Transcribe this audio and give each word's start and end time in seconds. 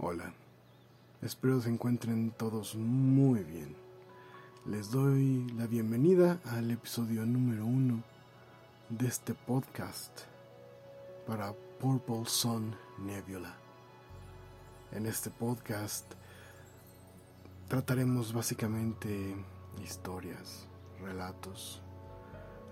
Hola, 0.00 0.32
espero 1.22 1.60
se 1.60 1.70
encuentren 1.70 2.30
todos 2.30 2.76
muy 2.76 3.42
bien. 3.42 3.74
Les 4.64 4.92
doy 4.92 5.44
la 5.56 5.66
bienvenida 5.66 6.38
al 6.44 6.70
episodio 6.70 7.26
número 7.26 7.66
uno 7.66 8.04
de 8.90 9.08
este 9.08 9.34
podcast 9.34 10.20
para 11.26 11.52
Purple 11.80 12.26
Sun 12.26 12.76
Nebula. 13.00 13.56
En 14.92 15.06
este 15.06 15.30
podcast 15.30 16.04
trataremos 17.66 18.32
básicamente 18.32 19.34
historias, 19.82 20.68
relatos 21.02 21.82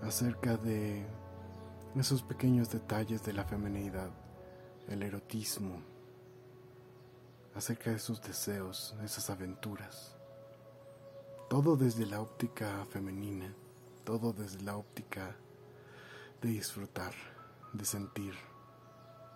acerca 0.01 0.55
de 0.55 1.05
esos 1.97 2.23
pequeños 2.23 2.69
detalles 2.69 3.21
de 3.25 3.33
la 3.33 3.43
feminidad, 3.43 4.11
el 4.87 5.03
erotismo, 5.03 5.81
acerca 7.57 7.89
de 7.89 7.97
sus 7.97 8.21
deseos, 8.21 8.95
esas 9.03 9.31
aventuras. 9.31 10.15
Todo 11.49 11.75
desde 11.75 12.05
la 12.05 12.21
óptica 12.21 12.85
femenina, 12.91 13.51
todo 14.03 14.31
desde 14.31 14.61
la 14.61 14.77
óptica 14.77 15.35
de 16.41 16.49
disfrutar, 16.49 17.13
de 17.73 17.83
sentir, 17.83 18.35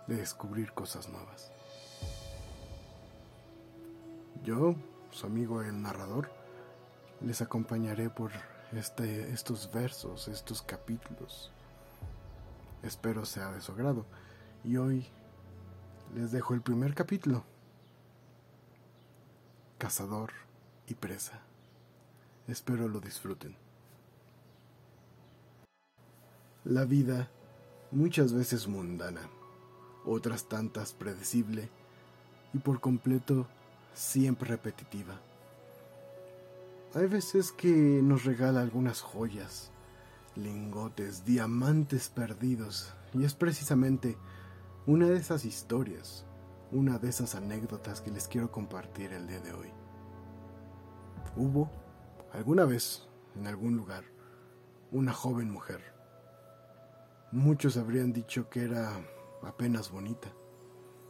de 0.05 0.17
descubrir 0.17 0.71
cosas 0.73 1.09
nuevas. 1.09 1.51
Yo, 4.43 4.75
su 5.09 5.25
amigo 5.25 5.63
el 5.63 5.81
narrador, 5.81 6.29
les 7.21 7.41
acompañaré 7.41 8.11
por 8.11 8.31
este, 8.71 9.31
estos 9.31 9.71
versos, 9.71 10.27
estos 10.27 10.61
capítulos. 10.61 11.51
Espero 12.83 13.25
sea 13.25 13.51
de 13.51 13.61
su 13.61 13.71
agrado. 13.71 14.05
Y 14.63 14.77
hoy 14.77 15.07
les 16.13 16.31
dejo 16.31 16.53
el 16.53 16.61
primer 16.61 16.93
capítulo 16.93 17.45
cazador 19.81 20.29
y 20.87 20.93
presa. 20.93 21.39
Espero 22.47 22.87
lo 22.87 22.99
disfruten. 22.99 23.55
La 26.65 26.85
vida, 26.85 27.31
muchas 27.89 28.31
veces 28.31 28.67
mundana, 28.67 29.21
otras 30.05 30.47
tantas 30.47 30.93
predecible 30.93 31.67
y 32.53 32.59
por 32.59 32.79
completo 32.79 33.47
siempre 33.95 34.49
repetitiva. 34.49 35.19
Hay 36.93 37.07
veces 37.07 37.51
que 37.51 37.71
nos 38.03 38.23
regala 38.23 38.61
algunas 38.61 39.01
joyas, 39.01 39.71
lingotes, 40.35 41.25
diamantes 41.25 42.07
perdidos, 42.09 42.93
y 43.15 43.23
es 43.23 43.33
precisamente 43.33 44.15
una 44.85 45.07
de 45.07 45.17
esas 45.17 45.43
historias 45.43 46.23
una 46.71 46.97
de 46.99 47.09
esas 47.09 47.35
anécdotas 47.35 48.01
que 48.01 48.11
les 48.11 48.27
quiero 48.27 48.51
compartir 48.51 49.11
el 49.13 49.27
día 49.27 49.41
de 49.41 49.53
hoy. 49.53 49.67
Hubo, 51.35 51.69
alguna 52.31 52.65
vez, 52.65 53.07
en 53.35 53.47
algún 53.47 53.75
lugar, 53.75 54.05
una 54.91 55.13
joven 55.13 55.51
mujer. 55.51 55.81
Muchos 57.31 57.77
habrían 57.77 58.13
dicho 58.13 58.49
que 58.49 58.63
era 58.63 58.93
apenas 59.43 59.91
bonita, 59.91 60.29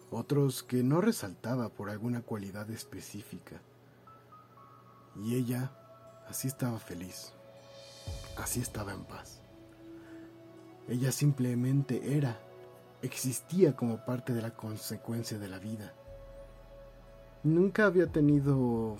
otros 0.10 0.64
que 0.64 0.84
no 0.84 1.00
resaltaba 1.00 1.70
por 1.70 1.90
alguna 1.90 2.22
cualidad 2.22 2.70
específica. 2.72 3.62
Y 5.16 5.36
ella 5.36 5.72
así 6.28 6.48
estaba 6.48 6.80
feliz, 6.80 7.34
así 8.38 8.62
estaba 8.62 8.94
en 8.94 9.04
paz. 9.04 9.42
Ella 10.88 11.12
simplemente 11.12 12.18
era 12.18 12.40
existía 13.02 13.76
como 13.76 14.06
parte 14.06 14.34
de 14.34 14.42
la 14.42 14.52
consecuencia 14.52 15.40
de 15.40 15.48
la 15.48 15.60
vida. 15.60 15.94
Nunca 17.44 17.86
había 17.86 18.08
tenido 18.08 18.98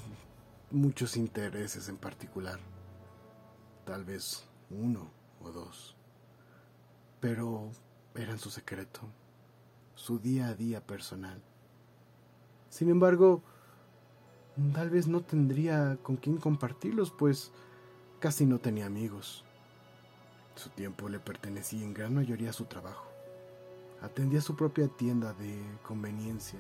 muchos 0.72 1.18
intereses 1.18 1.88
en 1.90 1.98
particular, 1.98 2.60
tal 3.86 4.04
vez 4.04 4.46
uno 4.72 5.12
o 5.44 5.52
dos, 5.52 5.96
pero 7.20 7.70
eran 8.16 8.40
su 8.40 8.50
secreto, 8.50 9.02
su 9.94 10.18
día 10.18 10.48
a 10.48 10.56
día 10.56 10.82
personal. 10.82 11.40
Sin 12.70 12.90
embargo, 12.90 13.44
tal 14.74 14.90
vez 14.90 15.08
no 15.08 15.22
tendría 15.22 15.98
con 16.02 16.16
quién 16.16 16.38
compartirlos, 16.38 17.12
pues 17.12 17.52
casi 18.20 18.46
no 18.46 18.60
tenía 18.60 18.88
amigos. 18.88 19.44
Su 20.56 20.70
tiempo 20.70 21.10
le 21.10 21.20
pertenecía 21.20 21.84
en 21.84 21.94
gran 21.94 22.16
mayoría 22.16 22.50
a 22.50 22.54
su 22.54 22.66
trabajo 22.66 23.11
atendía 24.02 24.42
su 24.42 24.56
propia 24.56 24.88
tienda 24.88 25.34
de 25.34 25.62
conveniencia, 25.84 26.60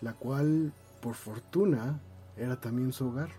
la 0.00 0.14
cual, 0.14 0.72
por 1.00 1.14
fortuna, 1.14 2.00
era 2.36 2.60
también 2.60 2.92
su 2.92 3.08
hogar. 3.08 3.30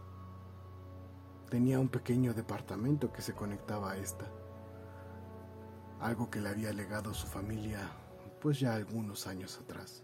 Tenía 1.50 1.80
un 1.80 1.90
pequeño 1.90 2.34
departamento 2.34 3.12
que 3.12 3.22
se 3.22 3.34
conectaba 3.34 3.92
a 3.92 3.98
esta, 3.98 4.26
algo 6.00 6.30
que 6.30 6.42
le 6.42 6.50
había 6.50 6.74
legado 6.74 7.14
su 7.14 7.28
familia 7.28 7.80
pues 8.42 8.60
ya 8.60 8.76
algunos 8.76 9.26
años 9.26 9.60
atrás. 9.60 10.04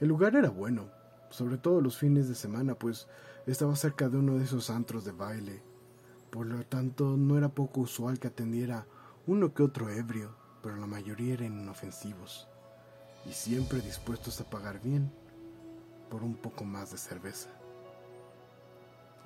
El 0.00 0.08
lugar 0.08 0.36
era 0.36 0.50
bueno, 0.50 0.90
sobre 1.30 1.58
todo 1.58 1.80
los 1.80 1.98
fines 1.98 2.28
de 2.28 2.36
semana, 2.36 2.76
pues 2.76 3.08
estaba 3.46 3.74
cerca 3.74 4.08
de 4.08 4.18
uno 4.18 4.38
de 4.38 4.44
esos 4.44 4.70
antros 4.70 5.04
de 5.04 5.12
baile, 5.12 5.62
por 6.30 6.46
lo 6.46 6.64
tanto 6.64 7.16
no 7.16 7.36
era 7.36 7.48
poco 7.48 7.80
usual 7.80 8.20
que 8.20 8.28
atendiera 8.28 8.86
uno 9.26 9.54
que 9.54 9.64
otro 9.64 9.88
ebrio 9.88 10.43
pero 10.64 10.76
la 10.76 10.86
mayoría 10.86 11.34
eran 11.34 11.60
inofensivos 11.60 12.48
y 13.26 13.32
siempre 13.32 13.82
dispuestos 13.82 14.40
a 14.40 14.48
pagar 14.48 14.80
bien 14.80 15.12
por 16.08 16.22
un 16.22 16.36
poco 16.36 16.64
más 16.64 16.90
de 16.90 16.96
cerveza. 16.96 17.50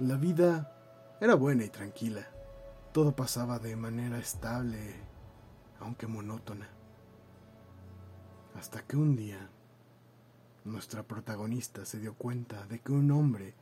La 0.00 0.16
vida 0.16 1.16
era 1.21 1.37
buena 1.37 1.65
y 1.65 1.69
tranquila, 1.69 2.27
todo 2.93 3.15
pasaba 3.15 3.60
de 3.60 3.77
manera 3.77 4.19
estable, 4.19 4.97
aunque 5.78 6.09
monótona. 6.09 6.69
Hasta 8.56 8.82
que 8.82 8.97
un 8.97 9.15
día 9.15 9.48
nuestra 10.65 11.04
protagonista 11.04 11.84
se 11.84 12.00
dio 12.00 12.15
cuenta 12.15 12.66
de 12.66 12.81
que 12.81 12.91
un 12.91 13.12
hombre 13.12 13.54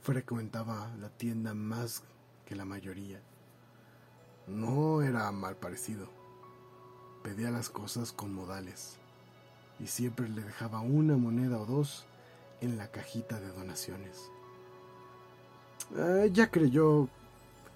frecuentaba 0.00 0.90
la 0.98 1.08
tienda 1.10 1.54
más 1.54 2.02
que 2.46 2.56
la 2.56 2.64
mayoría. 2.64 3.20
No 4.48 5.02
era 5.02 5.30
mal 5.30 5.54
parecido 5.54 6.21
pedía 7.22 7.50
las 7.50 7.70
cosas 7.70 8.12
con 8.12 8.34
modales 8.34 8.96
y 9.80 9.86
siempre 9.86 10.28
le 10.28 10.42
dejaba 10.42 10.80
una 10.80 11.16
moneda 11.16 11.58
o 11.58 11.66
dos 11.66 12.06
en 12.60 12.76
la 12.76 12.90
cajita 12.90 13.40
de 13.40 13.48
donaciones. 13.48 14.30
Ya 16.32 16.50
creyó 16.50 17.08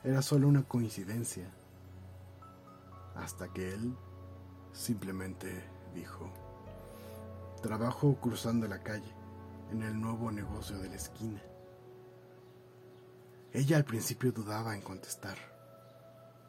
era 0.04 0.22
solo 0.22 0.46
una 0.46 0.62
coincidencia, 0.62 1.50
hasta 3.16 3.48
que 3.48 3.74
él 3.74 3.96
simplemente 4.72 5.64
dijo, 5.94 6.30
trabajo 7.60 8.16
cruzando 8.20 8.68
la 8.68 8.82
calle, 8.82 9.12
en 9.72 9.82
el 9.82 10.00
nuevo 10.00 10.30
negocio 10.30 10.78
de 10.78 10.88
la 10.88 10.94
esquina. 10.94 11.42
Ella 13.52 13.78
al 13.78 13.84
principio 13.84 14.30
dudaba 14.30 14.76
en 14.76 14.82
contestar, 14.82 15.36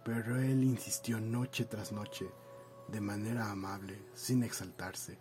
pero 0.06 0.38
él 0.38 0.64
insistió 0.64 1.20
noche 1.20 1.66
tras 1.66 1.92
noche 1.92 2.30
de 2.88 3.02
manera 3.02 3.52
amable, 3.52 4.00
sin 4.14 4.44
exaltarse. 4.44 5.18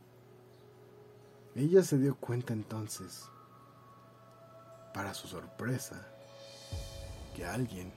Ella 1.54 1.82
se 1.82 1.99
dio 1.99 2.15
cuenta 2.16 2.53
entonces, 2.53 3.28
para 4.94 5.15
su 5.15 5.27
sorpresa, 5.27 6.06
que 7.34 7.44
alguien 7.44 7.93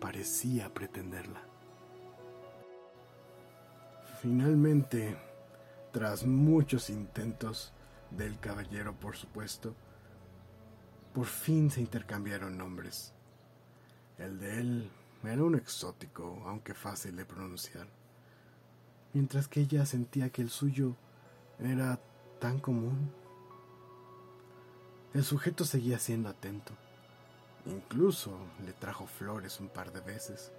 parecía 0.00 0.72
pretenderla. 0.72 1.42
Finalmente, 4.20 5.16
tras 5.92 6.24
muchos 6.24 6.90
intentos 6.90 7.72
del 8.10 8.38
caballero, 8.38 8.94
por 8.94 9.16
supuesto, 9.16 9.74
por 11.12 11.26
fin 11.26 11.70
se 11.70 11.80
intercambiaron 11.80 12.56
nombres. 12.56 13.12
El 14.16 14.38
de 14.38 14.60
él 14.60 14.90
era 15.24 15.42
un 15.42 15.54
exótico, 15.54 16.42
aunque 16.46 16.74
fácil 16.74 17.16
de 17.16 17.24
pronunciar 17.24 17.88
mientras 19.12 19.48
que 19.48 19.60
ella 19.60 19.86
sentía 19.86 20.30
que 20.30 20.42
el 20.42 20.50
suyo 20.50 20.96
era 21.58 22.00
tan 22.40 22.58
común. 22.58 23.10
El 25.14 25.24
sujeto 25.24 25.64
seguía 25.64 25.98
siendo 25.98 26.28
atento. 26.28 26.72
Incluso 27.66 28.36
le 28.64 28.72
trajo 28.72 29.06
flores 29.06 29.60
un 29.60 29.68
par 29.68 29.92
de 29.92 30.00
veces. 30.00 30.50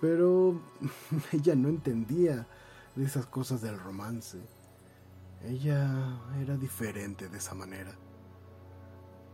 Pero 0.00 0.60
ella 1.32 1.54
no 1.54 1.68
entendía 1.68 2.46
de 2.94 3.04
esas 3.04 3.26
cosas 3.26 3.62
del 3.62 3.78
romance. 3.78 4.38
Ella 5.44 6.20
era 6.40 6.56
diferente 6.56 7.28
de 7.28 7.38
esa 7.38 7.54
manera. 7.54 7.94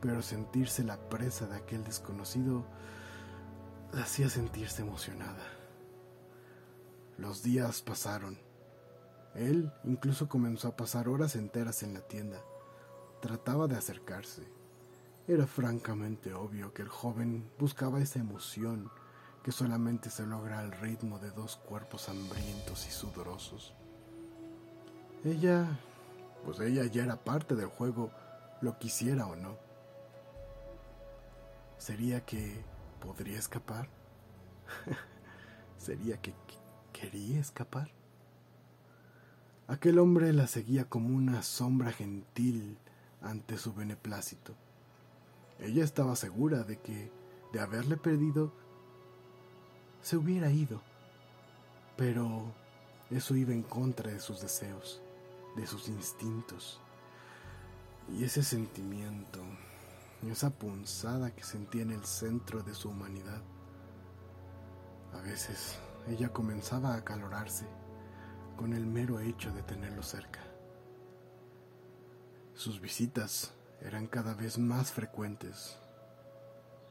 Pero 0.01 0.23
sentirse 0.23 0.83
la 0.83 0.97
presa 1.09 1.47
de 1.47 1.57
aquel 1.57 1.85
desconocido 1.85 2.65
la 3.93 4.03
hacía 4.03 4.29
sentirse 4.29 4.83
emocionada. 4.83 5.62
Los 7.19 7.43
días 7.43 7.83
pasaron. 7.83 8.39
Él 9.35 9.73
incluso 9.85 10.29
comenzó 10.29 10.69
a 10.69 10.77
pasar 10.77 11.09
horas 11.09 11.37
enteras 11.37 11.83
en 11.83 11.95
la 11.95 12.01
tienda, 12.01 12.43
trataba 13.21 13.67
de 13.67 13.77
acercarse. 13.77 14.43
Era 15.29 15.47
francamente 15.47 16.35
obvio 16.35 16.73
que 16.75 16.83
el 16.83 16.89
joven 16.89 17.51
buscaba 17.59 18.01
esa 18.01 18.19
emoción 18.19 18.91
que 19.43 19.53
solamente 19.53 20.11
se 20.11 20.27
logra 20.27 20.59
al 20.59 20.73
ritmo 20.73 21.19
de 21.19 21.31
dos 21.31 21.57
cuerpos 21.57 22.09
hambrientos 22.09 22.87
y 22.87 22.91
sudorosos. 22.91 23.75
Ella, 25.25 25.79
pues 26.45 26.61
ella 26.61 26.85
ya 26.87 27.05
era 27.05 27.17
parte 27.17 27.55
del 27.55 27.67
juego, 27.67 28.11
lo 28.61 28.79
quisiera 28.79 29.27
o 29.27 29.37
no. 29.37 29.57
¿Sería 31.79 32.25
que 32.25 32.65
podría 33.01 33.39
escapar? 33.39 33.89
¿Sería 35.77 36.21
que 36.21 36.35
quería 37.03 37.41
escapar? 37.41 37.91
Aquel 39.67 39.99
hombre 39.99 40.33
la 40.33 40.47
seguía 40.47 40.85
como 40.85 41.09
una 41.09 41.43
sombra 41.43 41.91
gentil 41.91 42.79
ante 43.21 43.59
su 43.59 43.75
beneplácito. 43.75 44.55
Ella 45.59 45.83
estaba 45.83 46.15
segura 46.15 46.63
de 46.63 46.79
que, 46.79 47.11
de 47.53 47.61
haberle 47.61 47.97
perdido, 47.97 48.53
se 50.01 50.17
hubiera 50.17 50.51
ido. 50.51 50.81
Pero 51.97 52.53
eso 53.11 53.35
iba 53.35 53.53
en 53.53 53.63
contra 53.63 54.13
de 54.13 54.21
sus 54.21 54.41
deseos, 54.41 55.03
de 55.57 55.67
sus 55.67 55.89
instintos. 55.89 56.81
Y 58.17 58.23
ese 58.23 58.45
sentimiento, 58.45 59.41
esa 60.31 60.51
punzada 60.51 61.35
que 61.35 61.43
sentía 61.43 61.83
en 61.83 61.91
el 61.91 62.05
centro 62.05 62.63
de 62.63 62.75
su 62.75 62.91
humanidad, 62.91 63.43
a 65.15 65.21
veces 65.21 65.79
ella 66.09 66.33
comenzaba 66.33 66.95
a 66.95 66.99
acalorarse 66.99 67.67
con 68.57 68.73
el 68.73 68.87
mero 68.87 69.21
hecho 69.21 69.53
de 69.53 69.63
tenerlo 69.63 70.03
cerca. 70.03 70.41
Sus 72.55 72.81
visitas 72.81 73.53
eran 73.81 74.07
cada 74.07 74.35
vez 74.35 74.59
más 74.59 74.93
frecuentes, 74.93 75.79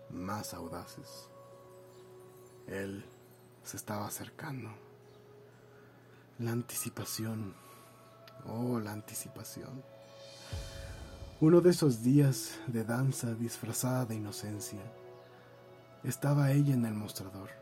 más 0.09 0.53
audaces. 0.53 1.29
Él 2.67 3.05
se 3.63 3.77
estaba 3.77 4.07
acercando. 4.07 4.69
La 6.39 6.51
anticipación, 6.51 7.53
oh, 8.45 8.79
la 8.79 8.91
anticipación. 8.91 9.83
Uno 11.39 11.61
de 11.61 11.69
esos 11.69 12.03
días 12.03 12.59
de 12.67 12.83
danza 12.83 13.33
disfrazada 13.35 14.05
de 14.05 14.15
inocencia, 14.15 14.81
estaba 16.03 16.51
ella 16.51 16.73
en 16.73 16.85
el 16.85 16.93
mostrador. 16.93 17.60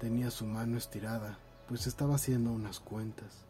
Tenía 0.00 0.30
su 0.30 0.46
mano 0.46 0.78
estirada, 0.78 1.38
pues 1.66 1.86
estaba 1.86 2.14
haciendo 2.14 2.52
unas 2.52 2.78
cuentas. 2.78 3.44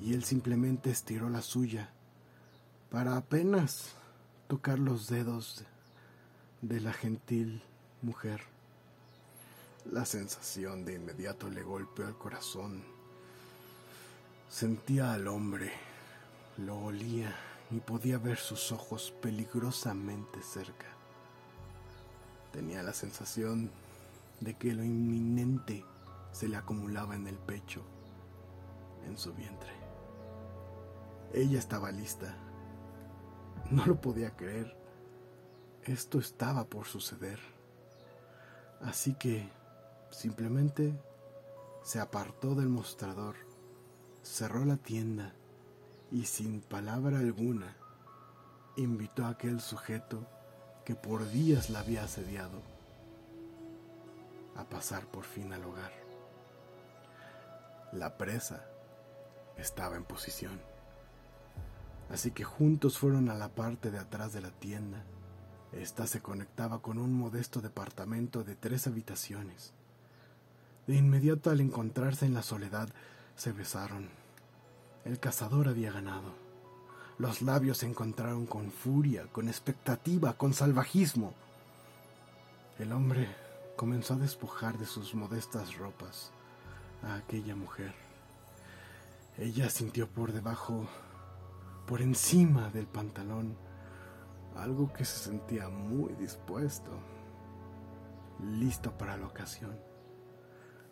Y 0.00 0.12
él 0.14 0.24
simplemente 0.24 0.90
estiró 0.90 1.30
la 1.30 1.42
suya 1.42 1.90
para 2.90 3.16
apenas 3.16 3.94
tocar 4.46 4.78
los 4.78 5.08
dedos 5.08 5.64
de 6.60 6.80
la 6.80 6.92
gentil 6.92 7.62
mujer. 8.02 8.42
La 9.90 10.04
sensación 10.04 10.84
de 10.84 10.94
inmediato 10.94 11.48
le 11.48 11.62
golpeó 11.62 12.06
el 12.06 12.16
corazón. 12.16 12.84
Sentía 14.50 15.14
al 15.14 15.28
hombre, 15.28 15.72
lo 16.58 16.78
olía 16.78 17.34
y 17.70 17.80
podía 17.80 18.18
ver 18.18 18.36
sus 18.36 18.70
ojos 18.70 19.12
peligrosamente 19.22 20.42
cerca. 20.42 20.86
Tenía 22.52 22.82
la 22.82 22.92
sensación 22.92 23.70
de 24.40 24.54
que 24.54 24.72
lo 24.72 24.84
inminente 24.84 25.84
se 26.32 26.48
le 26.48 26.56
acumulaba 26.56 27.16
en 27.16 27.26
el 27.26 27.38
pecho, 27.38 27.82
en 29.06 29.16
su 29.16 29.32
vientre. 29.34 29.72
Ella 31.32 31.58
estaba 31.58 31.90
lista 31.90 32.36
no 33.70 33.84
lo 33.84 34.00
podía 34.00 34.34
creer. 34.34 34.74
Esto 35.84 36.18
estaba 36.18 36.64
por 36.64 36.86
suceder. 36.86 37.38
Así 38.80 39.14
que 39.14 39.48
simplemente 40.10 40.98
se 41.82 42.00
apartó 42.00 42.54
del 42.54 42.68
mostrador, 42.68 43.36
cerró 44.22 44.64
la 44.64 44.76
tienda 44.76 45.34
y 46.10 46.24
sin 46.24 46.60
palabra 46.60 47.18
alguna 47.18 47.76
invitó 48.76 49.24
a 49.24 49.30
aquel 49.30 49.60
sujeto 49.60 50.26
que 50.84 50.94
por 50.94 51.28
días 51.30 51.68
la 51.68 51.80
había 51.80 52.04
asediado 52.04 52.62
a 54.58 54.64
pasar 54.64 55.06
por 55.06 55.24
fin 55.24 55.52
al 55.52 55.64
hogar. 55.64 55.92
La 57.92 58.18
presa 58.18 58.66
estaba 59.56 59.96
en 59.96 60.04
posición 60.04 60.60
así 62.10 62.30
que 62.30 62.44
juntos 62.44 62.98
fueron 62.98 63.28
a 63.28 63.34
la 63.34 63.48
parte 63.48 63.90
de 63.90 63.98
atrás 63.98 64.32
de 64.32 64.40
la 64.40 64.50
tienda. 64.50 65.02
Esta 65.72 66.06
se 66.06 66.20
conectaba 66.20 66.80
con 66.80 66.98
un 66.98 67.12
modesto 67.12 67.60
departamento 67.60 68.44
de 68.44 68.54
tres 68.54 68.86
habitaciones. 68.86 69.72
De 70.86 70.96
inmediato 70.96 71.50
al 71.50 71.60
encontrarse 71.60 72.24
en 72.24 72.34
la 72.34 72.42
soledad, 72.42 72.88
se 73.36 73.52
besaron. 73.52 74.08
El 75.04 75.20
cazador 75.20 75.68
había 75.68 75.92
ganado. 75.92 76.32
Los 77.18 77.42
labios 77.42 77.78
se 77.78 77.86
encontraron 77.86 78.46
con 78.46 78.70
furia, 78.70 79.26
con 79.30 79.48
expectativa, 79.48 80.34
con 80.34 80.54
salvajismo. 80.54 81.34
El 82.78 82.92
hombre 82.92 83.28
comenzó 83.78 84.14
a 84.14 84.16
despojar 84.16 84.76
de 84.76 84.86
sus 84.86 85.14
modestas 85.14 85.76
ropas 85.76 86.32
a 87.00 87.14
aquella 87.14 87.54
mujer. 87.54 87.94
Ella 89.38 89.70
sintió 89.70 90.08
por 90.08 90.32
debajo 90.32 90.88
por 91.86 92.02
encima 92.02 92.70
del 92.70 92.88
pantalón, 92.88 93.56
algo 94.56 94.92
que 94.92 95.04
se 95.04 95.16
sentía 95.16 95.68
muy 95.68 96.12
dispuesto, 96.14 96.90
listo 98.58 98.98
para 98.98 99.16
la 99.16 99.26
ocasión. 99.26 99.78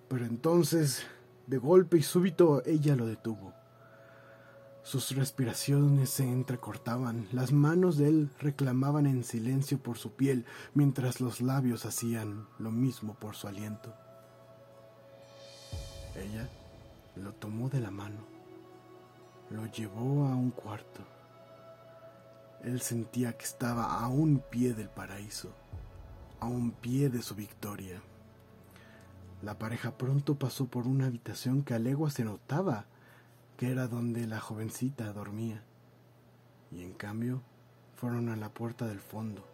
Pero 0.07 0.25
entonces, 0.25 1.05
de 1.49 1.59
golpe 1.59 1.99
y 1.99 2.03
súbito, 2.03 2.63
ella 2.65 2.95
lo 2.95 3.07
detuvo. 3.07 3.53
Sus 4.87 5.17
respiraciones 5.17 6.11
se 6.11 6.23
entrecortaban, 6.23 7.27
las 7.33 7.51
manos 7.51 7.99
de 7.99 8.09
él 8.09 8.31
reclamaban 8.39 9.07
en 9.07 9.25
silencio 9.25 9.79
por 9.79 9.99
su 9.99 10.13
piel, 10.13 10.47
mientras 10.75 11.21
los 11.21 11.41
labios 11.41 11.85
hacían 11.85 12.47
lo 12.59 12.71
mismo 12.71 13.15
por 13.15 13.35
su 13.35 13.49
aliento. 13.49 13.93
Ella 16.15 16.49
lo 17.17 17.33
tomó 17.33 17.69
de 17.69 17.81
la 17.81 17.91
mano 17.91 18.37
lo 19.51 19.67
llevó 19.67 20.27
a 20.27 20.35
un 20.35 20.51
cuarto. 20.51 21.01
Él 22.65 22.81
sentía 22.81 23.37
que 23.37 23.45
estaba 23.45 24.01
a 24.01 24.09
un 24.09 24.43
pie 24.51 24.75
del 24.75 24.89
paraíso, 24.89 25.53
a 26.41 26.47
un 26.47 26.73
pie 26.73 27.11
de 27.11 27.23
su 27.23 27.35
victoria. 27.35 28.01
La 29.43 29.59
pareja 29.59 29.97
pronto 29.97 30.37
pasó 30.37 30.67
por 30.67 30.87
una 30.87 31.07
habitación 31.07 31.63
que 31.63 31.75
a 31.75 31.79
legua 31.79 32.11
se 32.11 32.25
notaba 32.25 32.87
que 33.57 33.71
era 33.71 33.89
donde 33.89 34.27
la 34.27 34.41
jovencita 34.41 35.13
dormía, 35.13 35.63
y 36.71 36.83
en 36.83 36.93
cambio 36.93 37.43
fueron 37.95 38.29
a 38.29 38.37
la 38.37 38.51
puerta 38.51 38.87
del 38.87 39.01
fondo. 39.01 39.47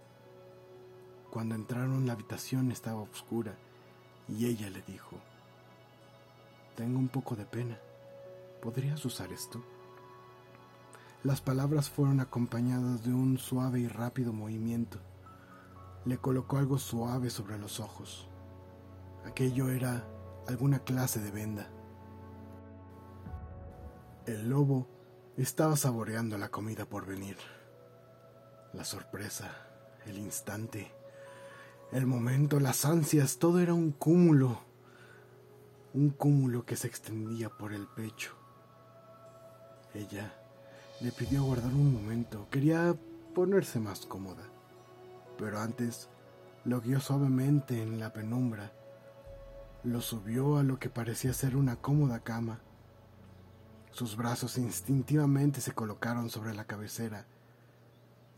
Cuando 1.31 1.55
entraron 1.55 2.07
la 2.07 2.15
habitación 2.15 2.73
estaba 2.73 3.01
oscura 3.01 3.55
y 4.29 4.47
ella 4.47 4.69
le 4.71 4.83
dijo, 4.83 5.17
Tengo 6.77 6.99
un 6.99 7.09
poco 7.09 7.37
de 7.37 7.45
pena, 7.45 7.79
¿podrías 8.61 9.05
usar 9.05 9.33
esto? 9.33 9.63
Las 11.23 11.41
palabras 11.41 11.89
fueron 11.89 12.19
acompañadas 12.19 13.05
de 13.05 13.15
un 13.15 13.39
suave 13.39 13.79
y 13.79 13.87
rápido 13.87 14.33
movimiento. 14.33 14.99
Le 16.05 16.19
colocó 16.19 16.59
algo 16.59 16.79
suave 16.79 17.31
sobre 17.31 17.59
los 17.59 17.79
ojos. 17.79 18.29
Aquello 19.25 19.69
era 19.69 20.05
alguna 20.49 20.81
clase 20.81 21.21
de 21.21 21.31
venda. 21.31 21.71
El 24.27 24.51
lobo 24.51 24.87
estaba 25.37 25.77
saboreando 25.77 26.39
la 26.39 26.49
comida 26.49 26.85
por 26.85 27.07
venir. 27.07 27.37
La 28.73 28.85
sorpresa, 28.85 29.51
el 30.07 30.17
instante, 30.17 30.93
el 31.91 32.07
momento, 32.07 32.61
las 32.61 32.85
ansias, 32.85 33.39
todo 33.39 33.59
era 33.59 33.75
un 33.75 33.91
cúmulo, 33.91 34.61
un 35.93 36.11
cúmulo 36.11 36.65
que 36.65 36.77
se 36.77 36.87
extendía 36.87 37.49
por 37.51 37.73
el 37.73 37.89
pecho. 37.89 38.33
Ella 39.93 40.33
le 41.01 41.11
pidió 41.11 41.43
guardar 41.43 41.73
un 41.73 41.93
momento. 41.93 42.47
Quería 42.49 42.95
ponerse 43.35 43.81
más 43.81 44.07
cómoda. 44.07 44.45
Pero 45.37 45.59
antes 45.59 46.09
lo 46.65 46.81
guió 46.81 47.01
suavemente 47.01 47.83
en 47.83 47.99
la 47.99 48.13
penumbra. 48.13 48.73
Lo 49.83 50.01
subió 50.01 50.59
a 50.59 50.63
lo 50.63 50.79
que 50.79 50.91
parecía 50.91 51.33
ser 51.33 51.57
una 51.57 51.75
cómoda 51.75 52.21
cama. 52.21 52.61
Sus 53.93 54.17
brazos 54.17 54.57
instintivamente 54.57 55.61
se 55.61 55.73
colocaron 55.73 56.31
sobre 56.31 56.55
la 56.55 56.65
cabecera 56.65 57.27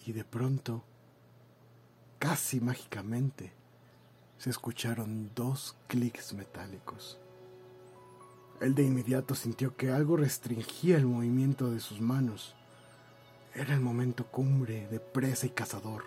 y 0.04 0.12
de 0.12 0.24
pronto, 0.24 0.82
casi 2.18 2.60
mágicamente, 2.60 3.52
se 4.36 4.50
escucharon 4.50 5.30
dos 5.34 5.76
clics 5.86 6.34
metálicos. 6.34 7.20
Él 8.60 8.74
de 8.74 8.82
inmediato 8.82 9.36
sintió 9.36 9.76
que 9.76 9.92
algo 9.92 10.16
restringía 10.16 10.96
el 10.96 11.06
movimiento 11.06 11.70
de 11.70 11.78
sus 11.80 12.00
manos. 12.00 12.56
Era 13.54 13.74
el 13.74 13.80
momento 13.80 14.26
cumbre 14.26 14.88
de 14.88 14.98
presa 14.98 15.46
y 15.46 15.50
cazador, 15.50 16.02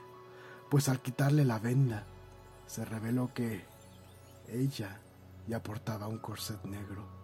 pues 0.70 0.90
al 0.90 1.02
quitarle 1.02 1.46
la 1.46 1.60
venda, 1.60 2.06
se 2.68 2.84
reveló 2.84 3.34
que 3.34 3.64
ella 4.50 5.00
ya 5.48 5.64
portaba 5.64 6.08
un 6.08 6.18
corset 6.18 6.62
negro, 6.66 7.17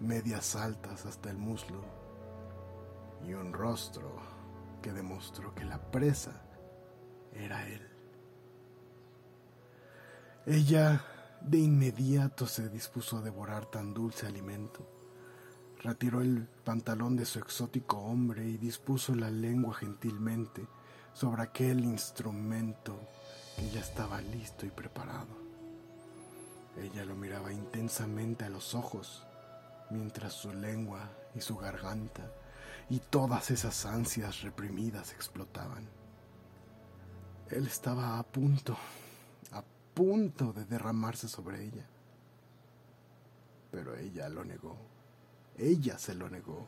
medias 0.00 0.56
altas 0.56 1.06
hasta 1.06 1.30
el 1.30 1.38
muslo 1.38 1.84
y 3.26 3.34
un 3.34 3.52
rostro 3.52 4.16
que 4.82 4.92
demostró 4.92 5.54
que 5.54 5.64
la 5.64 5.90
presa 5.90 6.42
era 7.32 7.66
él. 7.68 7.86
Ella 10.46 11.04
de 11.40 11.58
inmediato 11.58 12.46
se 12.46 12.68
dispuso 12.68 13.18
a 13.18 13.22
devorar 13.22 13.66
tan 13.66 13.92
dulce 13.92 14.26
alimento. 14.26 14.88
Retiró 15.82 16.20
el 16.20 16.48
pantalón 16.64 17.16
de 17.16 17.24
su 17.24 17.38
exótico 17.38 17.98
hombre 17.98 18.46
y 18.46 18.56
dispuso 18.56 19.14
la 19.14 19.30
lengua 19.30 19.74
gentilmente 19.74 20.66
sobre 21.12 21.42
aquel 21.42 21.80
instrumento 21.84 22.98
que 23.56 23.70
ya 23.70 23.80
estaba 23.80 24.20
listo 24.20 24.66
y 24.66 24.70
preparado. 24.70 25.46
Ella 26.76 27.04
lo 27.04 27.16
miraba 27.16 27.52
intensamente 27.52 28.44
a 28.44 28.50
los 28.50 28.74
ojos, 28.74 29.26
mientras 29.90 30.32
su 30.32 30.52
lengua 30.52 31.10
y 31.34 31.40
su 31.40 31.56
garganta 31.56 32.30
y 32.88 33.00
todas 33.00 33.50
esas 33.50 33.84
ansias 33.86 34.42
reprimidas 34.42 35.12
explotaban. 35.12 35.88
Él 37.50 37.66
estaba 37.66 38.18
a 38.18 38.22
punto, 38.22 38.76
a 39.52 39.62
punto 39.94 40.52
de 40.52 40.64
derramarse 40.64 41.28
sobre 41.28 41.64
ella. 41.64 41.86
Pero 43.70 43.96
ella 43.96 44.28
lo 44.28 44.44
negó. 44.44 44.76
Ella 45.56 45.98
se 45.98 46.14
lo 46.14 46.28
negó. 46.28 46.66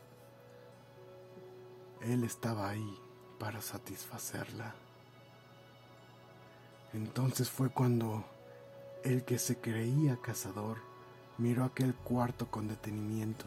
Él 2.00 2.24
estaba 2.24 2.68
ahí 2.68 2.98
para 3.38 3.60
satisfacerla. 3.60 4.74
Entonces 6.92 7.50
fue 7.50 7.70
cuando 7.70 8.24
el 9.04 9.24
que 9.24 9.38
se 9.38 9.58
creía 9.58 10.16
cazador 10.20 10.87
miró 11.38 11.64
aquel 11.64 11.94
cuarto 11.94 12.50
con 12.50 12.68
detenimiento 12.68 13.46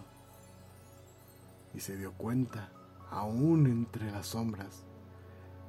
y 1.74 1.79
se 1.79 1.95
dio 1.95 2.13
cuenta, 2.13 2.69
aún 3.10 3.67
entre 3.67 4.12
las 4.12 4.27
sombras, 4.27 4.83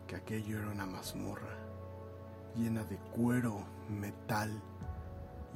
que 0.06 0.16
aquello 0.16 0.58
era 0.58 0.70
una 0.70 0.86
mazmorra 0.86 1.62
llena 2.56 2.84
de 2.84 2.96
cuero, 2.96 3.64
metal 3.88 4.50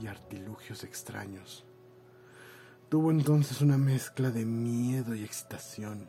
y 0.01 0.07
artilugios 0.07 0.85
extraños. 0.85 1.65
Tuvo 2.89 3.11
entonces 3.11 3.61
una 3.61 3.77
mezcla 3.77 4.31
de 4.31 4.45
miedo 4.45 5.15
y 5.15 5.25
excitación. 5.25 6.09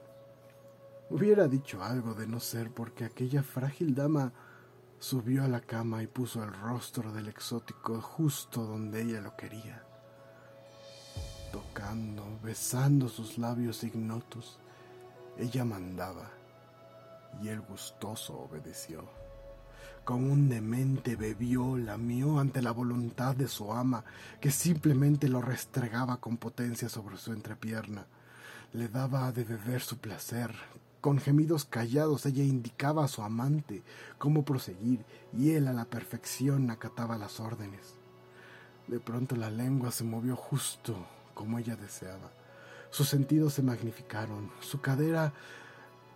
Hubiera 1.10 1.48
dicho 1.48 1.84
algo 1.84 2.14
de 2.14 2.28
no 2.28 2.40
ser 2.40 2.72
porque 2.72 3.06
aquella 3.06 3.44
frágil 3.44 3.96
dama 3.96 4.34
subió 5.00 5.44
a 5.44 5.48
la 5.48 5.62
cama 5.62 6.04
y 6.04 6.08
puso 6.08 6.44
el 6.44 6.54
rostro 6.54 7.12
del 7.12 7.28
exótico 7.30 8.02
justo 8.02 8.66
donde 8.66 9.02
ella 9.02 9.22
lo 9.22 9.36
quería, 9.36 9.84
tocando, 11.58 12.24
besando 12.44 13.10
sus 13.10 13.40
labios 13.40 13.84
ignotos. 13.84 14.60
Ella 15.40 15.66
mandaba 15.66 16.30
y 17.42 17.48
el 17.48 17.62
gustoso 17.62 18.38
obedeció. 18.38 19.04
Como 20.04 20.32
un 20.32 20.50
demente 20.50 21.16
bebió, 21.16 21.76
lamió 21.76 22.38
ante 22.38 22.62
la 22.62 22.70
voluntad 22.70 23.36
de 23.36 23.48
su 23.48 23.74
ama, 23.74 24.04
que 24.40 24.52
simplemente 24.52 25.28
lo 25.28 25.42
restregaba 25.42 26.18
con 26.18 26.38
potencia 26.38 26.90
sobre 26.90 27.18
su 27.18 27.34
entrepierna. 27.34 28.06
Le 28.74 28.88
daba 28.88 29.32
de 29.32 29.44
beber 29.44 29.82
su 29.82 29.98
placer. 29.98 30.54
Con 31.02 31.18
gemidos 31.18 31.66
callados 31.66 32.28
ella 32.28 32.44
indicaba 32.44 33.04
a 33.04 33.08
su 33.08 33.24
amante 33.24 33.82
cómo 34.20 34.46
proseguir, 34.46 35.04
y 35.34 35.54
él 35.54 35.68
a 35.68 35.74
la 35.74 35.86
perfección 35.86 36.70
acataba 36.70 37.18
las 37.18 37.40
órdenes. 37.40 37.96
De 38.88 39.00
pronto 39.00 39.36
la 39.36 39.50
lengua 39.50 39.90
se 39.90 40.04
movió 40.04 40.36
justo 40.36 41.17
como 41.38 41.60
ella 41.60 41.76
deseaba. 41.76 42.32
Sus 42.90 43.10
sentidos 43.10 43.54
se 43.54 43.62
magnificaron, 43.62 44.50
su 44.60 44.82
cadera 44.82 45.34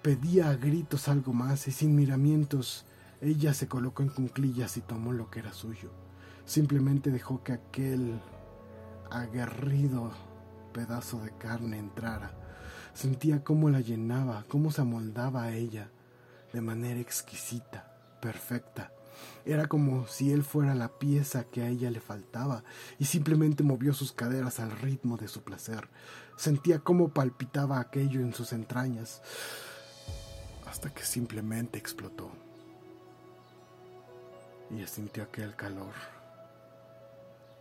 pedía 0.01 0.49
a 0.49 0.55
gritos 0.55 1.07
algo 1.07 1.31
más 1.31 1.67
y 1.67 1.71
sin 1.71 1.95
miramientos 1.95 2.85
ella 3.21 3.53
se 3.53 3.67
colocó 3.67 4.01
en 4.01 4.09
cunclillas 4.09 4.77
y 4.77 4.81
tomó 4.81 5.13
lo 5.13 5.29
que 5.29 5.39
era 5.39 5.53
suyo. 5.53 5.91
Simplemente 6.45 7.11
dejó 7.11 7.43
que 7.43 7.53
aquel 7.53 8.19
aguerrido 9.11 10.11
pedazo 10.73 11.19
de 11.19 11.37
carne 11.37 11.77
entrara. 11.77 12.31
Sentía 12.95 13.43
cómo 13.43 13.69
la 13.69 13.81
llenaba, 13.81 14.45
cómo 14.47 14.71
se 14.71 14.81
amoldaba 14.81 15.43
a 15.43 15.53
ella 15.53 15.91
de 16.51 16.61
manera 16.61 16.99
exquisita, 16.99 18.17
perfecta. 18.23 18.91
Era 19.45 19.67
como 19.67 20.07
si 20.07 20.31
él 20.31 20.43
fuera 20.43 20.75
la 20.75 20.87
pieza 20.99 21.45
que 21.45 21.61
a 21.61 21.67
ella 21.67 21.89
le 21.89 21.99
faltaba 21.99 22.63
y 22.99 23.05
simplemente 23.05 23.63
movió 23.63 23.93
sus 23.93 24.11
caderas 24.11 24.59
al 24.59 24.71
ritmo 24.71 25.17
de 25.17 25.27
su 25.27 25.41
placer. 25.43 25.89
Sentía 26.37 26.79
cómo 26.79 27.09
palpitaba 27.09 27.79
aquello 27.79 28.21
en 28.21 28.33
sus 28.33 28.53
entrañas 28.53 29.21
hasta 30.67 30.93
que 30.93 31.03
simplemente 31.03 31.77
explotó. 31.77 32.31
Y 34.69 34.87
sintió 34.87 35.23
aquel 35.23 35.55
calor, 35.55 35.93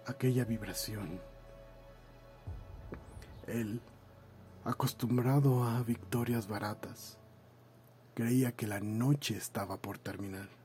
aquella 0.07 0.45
vibración. 0.45 1.21
Él, 3.49 3.81
acostumbrado 4.65 5.65
a 5.65 5.83
victorias 5.83 6.47
baratas, 6.47 7.19
creía 8.15 8.53
que 8.53 8.69
la 8.69 8.79
noche 8.79 9.37
estaba 9.37 9.77
por 9.77 9.99
terminar. 9.99 10.60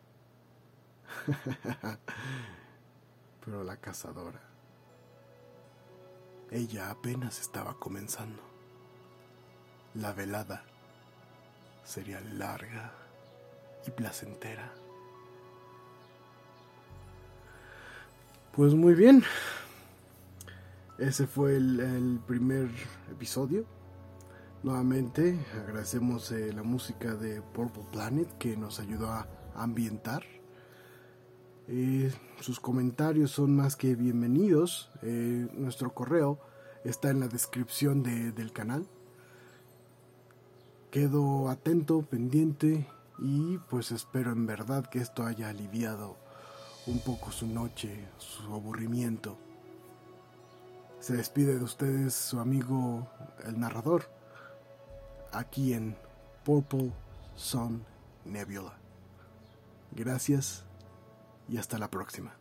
Pero 3.46 3.64
la 3.64 3.78
cazadora, 3.78 4.42
ella 6.52 6.90
apenas 6.90 7.40
estaba 7.40 7.78
comenzando. 7.80 8.42
La 9.94 10.14
velada 10.14 10.64
sería 11.84 12.20
larga 12.22 12.92
y 13.88 13.92
placentera. 13.92 14.74
Pues 18.56 18.74
muy 18.74 18.94
bien, 18.94 19.24
ese 20.98 21.28
fue 21.28 21.58
el, 21.58 22.22
primer 22.26 22.70
episodio. 23.12 23.66
Nuevamente 24.64 25.38
agradecemos 25.62 26.32
eh, 26.32 26.54
la 26.54 26.64
música 26.64 27.16
de 27.16 27.42
Purple 27.42 27.84
Planet 27.92 28.38
que 28.38 28.56
nos 28.56 28.80
ayudó 28.80 29.12
a 29.12 29.28
ambientar. 29.56 30.24
Eh, 31.68 32.14
sus 32.40 32.60
comentarios 32.60 33.32
son 33.32 33.56
más 33.56 33.76
que 33.76 33.96
bienvenidos. 33.96 34.92
Eh, 35.02 35.48
nuestro 35.54 35.94
correo 35.94 36.40
está 36.84 37.10
en 37.10 37.20
la 37.20 37.28
descripción 37.28 38.04
del 38.04 38.52
canal 38.52 38.86
quedo 40.96 41.50
atento, 41.50 42.04
pendiente 42.04 42.88
y 43.20 43.58
pues 43.70 43.92
espero 43.92 44.32
en 44.32 44.46
verdad 44.46 44.86
que 44.86 45.00
esto 45.00 45.26
haya 45.26 45.50
aliviado 45.50 46.16
un 46.88 47.00
poco 47.00 47.34
su 47.34 47.48
noche, 47.48 48.08
su 48.18 48.54
aburrimiento. 48.54 49.38
Se 51.02 51.18
despide 51.18 51.58
de 51.58 51.64
ustedes 51.66 52.14
su 52.14 52.40
amigo 52.40 53.10
el 53.46 53.60
narrador, 53.60 54.10
aquí 55.34 55.74
en 55.74 55.98
Purple 56.46 56.94
Sun 57.36 57.84
Nebula. 58.24 58.78
Gracias 59.92 60.65
y 61.48 61.58
hasta 61.58 61.78
la 61.78 61.90
próxima. 61.90 62.38